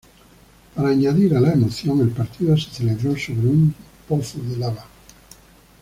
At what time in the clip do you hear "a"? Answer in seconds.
1.35-1.39